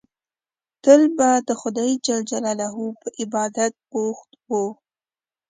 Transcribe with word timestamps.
تل 0.83 1.01
به 1.17 1.29
د 1.47 1.49
خدای 1.61 1.91
جل 2.05 2.21
جلاله 2.31 2.67
په 3.01 3.07
عبادت 3.21 3.73
بوخت 3.91 4.29
وو. 4.49 4.65